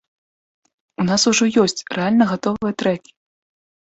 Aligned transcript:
У 1.01 1.05
нас 1.09 1.21
ужо 1.31 1.45
ёсць 1.63 1.85
рэальна 1.97 2.25
гатовыя 2.31 2.73
трэкі! 2.83 3.11